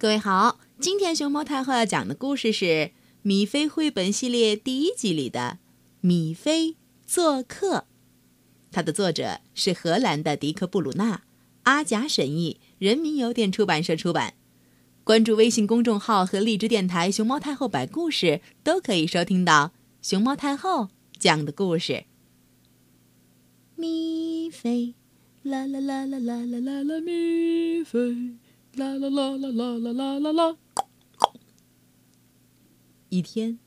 [0.00, 2.64] 各位好，今天熊猫太后要讲的故事是
[3.20, 5.58] 《米菲绘本系列》第一集里的
[6.00, 6.76] 《米菲
[7.06, 7.76] 做客》，
[8.72, 11.20] 它的作者是荷兰的迪克·布鲁纳，
[11.64, 14.32] 阿甲审译，人民邮电出版社出版。
[15.04, 20.88] 关注微信公众号和荔枝电台“熊猫太后”摆故事，都可以收听到熊猫太后
[21.18, 22.04] 讲的故事。
[23.76, 24.94] 米菲，
[25.42, 28.39] 啦啦啦啦啦啦啦啦，米菲。
[28.76, 30.56] 啦啦啦啦啦啦啦啦啦！
[33.08, 33.58] 一天，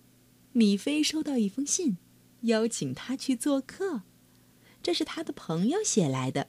[0.53, 1.97] 米菲收到一封信，
[2.41, 4.03] 邀请他去做客。
[4.81, 6.47] 这是他的朋友写来的。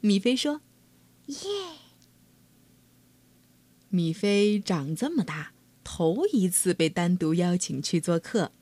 [0.00, 0.60] 米菲说
[1.26, 1.36] ：“耶！”
[3.90, 8.52] 米菲长这么大，头一次被单独邀请去做客。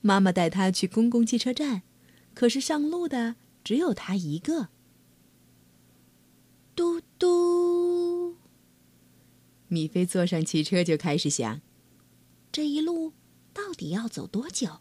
[0.00, 1.82] 妈妈带他去公共汽车站，
[2.34, 3.34] 可是上路的
[3.64, 4.68] 只有他一个。
[9.68, 11.60] 米菲坐上汽车就开始想：
[12.50, 13.12] 这一路
[13.52, 14.80] 到底要走多久？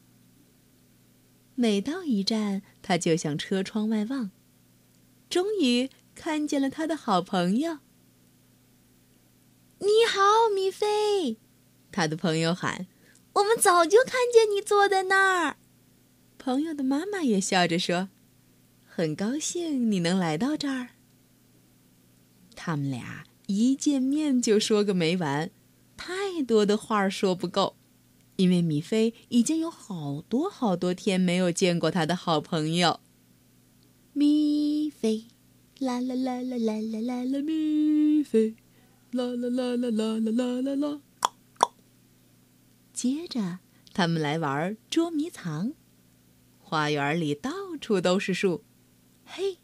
[1.56, 4.32] 每到一站，他就向车窗外望，
[5.30, 7.80] 终于看见了他的好朋友。
[9.80, 11.38] “你好，米菲！”
[11.92, 12.88] 他的朋友喊
[13.34, 15.58] ，“我们早就看见你坐在那儿。”
[16.38, 18.10] 朋友的妈妈也笑着说
[18.88, 20.90] ：“很高兴你能来到这儿。”
[22.56, 25.50] 他们俩一见面就说个没完，
[25.96, 27.76] 太多的话说不够，
[28.36, 33.00] 因为米菲已经有好多好多天没有见过他的好朋友。
[34.14, 35.26] 米菲，
[35.80, 38.56] 啦啦啦啦啦啦啦啦，米菲，
[39.12, 41.02] 啦啦啦啦啦啦啦啦啦。
[42.92, 43.60] 接着，
[43.94, 45.74] 他们来玩捉迷藏，
[46.60, 48.64] 花园里到处都是树，
[49.24, 49.58] 嘿，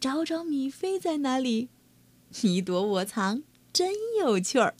[0.00, 1.68] 找找米菲在哪里。
[2.42, 4.74] 你躲我藏，真有趣儿。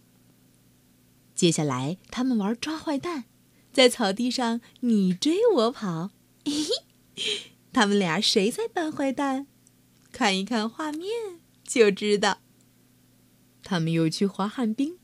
[1.35, 3.25] 接下来，他们玩抓坏蛋，
[3.73, 6.11] 在草地上你追我跑。
[6.45, 6.65] 嘿
[7.15, 9.47] 嘿，他们俩谁在扮坏蛋？
[10.11, 12.39] 看一看画面就知道。
[13.63, 14.99] 他们又去滑旱冰，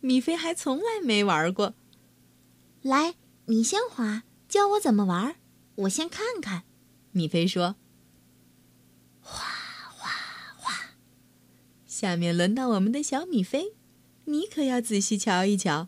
[0.00, 1.74] 米菲还从来没玩过。
[2.82, 3.14] 来，
[3.46, 5.36] 你先滑，教我怎么玩。
[5.76, 6.64] 我先看看。
[7.12, 7.76] 米菲说。
[11.96, 13.66] 下面轮到我们的小米菲，
[14.24, 15.86] 你可要仔细瞧一瞧。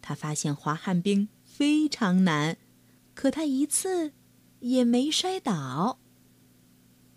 [0.00, 2.56] 他发现滑旱冰非常难，
[3.14, 4.12] 可他一次
[4.60, 5.98] 也没摔倒。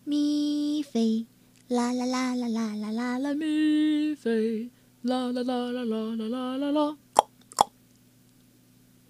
[0.04, 1.28] 米菲，
[1.68, 4.72] 啦啦啦啦啦啦啦啦，米菲，
[5.04, 6.98] 啦啦啦啦啦啦啦啦啦。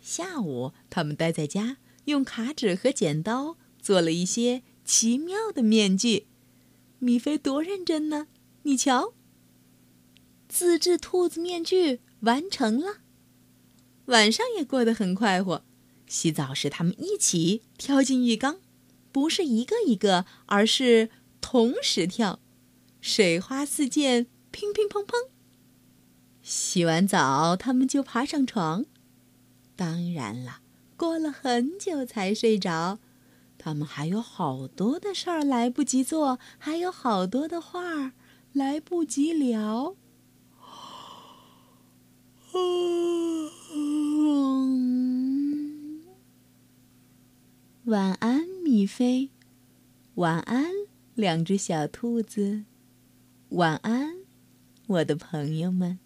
[0.01, 6.27] 下午，他们待在家，用卡纸和剪刀做了一些奇妙的面具。
[6.99, 8.27] 米菲多认真呢，
[8.63, 9.13] 你瞧。
[10.47, 12.97] 自制兔子面具完成了，
[14.05, 15.63] 晚上也过得很快活。
[16.07, 18.59] 洗澡时，他们一起跳进浴缸，
[19.11, 21.09] 不是一个一个，而是
[21.41, 22.39] 同时跳，
[23.01, 25.29] 水花四溅，乒乒乓乓。
[26.43, 28.85] 洗完澡，他们就爬上床。
[29.75, 30.59] 当然了，
[30.95, 32.99] 过了很久才睡着。
[33.57, 38.13] 他们还有好多的事儿来不及做，还有好多的话
[38.53, 39.95] 来不及聊。
[47.85, 49.31] 晚安，米菲。
[50.15, 50.71] 晚安，
[51.15, 52.65] 两只小兔子。
[53.49, 54.17] 晚安，
[54.85, 55.97] 我的朋友们。